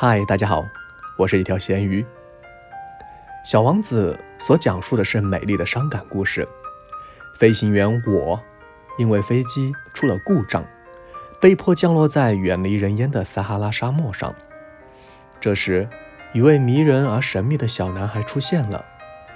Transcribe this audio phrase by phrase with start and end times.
[0.00, 0.64] 嗨，大家好，
[1.16, 2.06] 我是一条咸鱼。
[3.44, 6.46] 小王子所讲述的是美丽的伤感故事。
[7.34, 8.40] 飞行员我
[8.96, 10.64] 因为飞机出了故障，
[11.40, 14.32] 被迫降落在远离人烟的撒哈拉沙漠上。
[15.40, 15.88] 这时，
[16.32, 18.84] 一位迷人而神秘的小男孩出现了，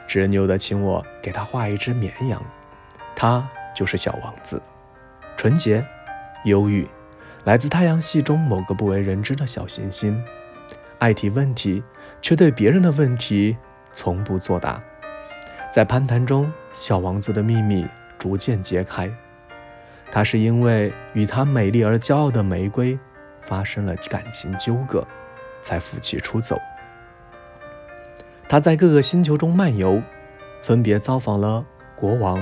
[0.06, 2.40] 执拗地请我给他画一只绵羊。
[3.16, 4.62] 他就是小王子，
[5.36, 5.84] 纯洁、
[6.44, 6.86] 忧郁，
[7.42, 10.24] 来自太阳系中某个不为人知的小行星。
[11.02, 11.82] 爱提问题，
[12.20, 13.56] 却对别人的问题
[13.92, 14.80] 从不作答。
[15.68, 17.84] 在攀谈中，小王子的秘密
[18.20, 19.12] 逐渐揭开。
[20.12, 22.96] 他是因为与他美丽而骄傲的玫瑰
[23.40, 25.04] 发生了感情纠葛，
[25.60, 26.56] 才负气出走。
[28.48, 30.00] 他在各个星球中漫游，
[30.62, 31.66] 分别造访了
[31.96, 32.40] 国王、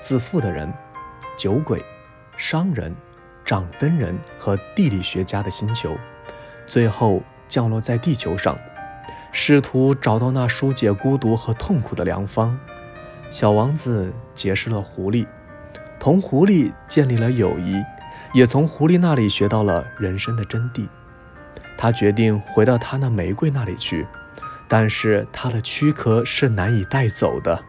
[0.00, 0.68] 自负的人、
[1.38, 1.80] 酒鬼、
[2.36, 2.92] 商人、
[3.44, 5.96] 掌灯人和地理学家的星球，
[6.66, 7.22] 最后。
[7.54, 8.58] 降落在地球上，
[9.30, 12.58] 试图找到那疏解孤独和痛苦的良方。
[13.30, 15.24] 小王子结识了狐狸，
[16.00, 17.80] 同狐狸建立了友谊，
[18.32, 20.88] 也从狐狸那里学到了人生的真谛。
[21.78, 24.04] 他决定回到他那玫瑰那里去，
[24.66, 27.62] 但是他的躯壳是难以带走的。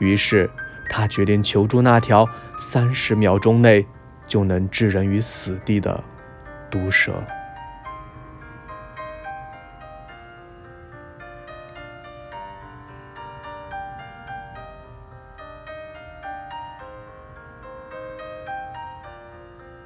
[0.00, 0.50] 于是
[0.90, 3.86] 他决定求助那条三十秒钟内
[4.26, 6.02] 就能置人于死地的
[6.68, 7.22] 毒蛇。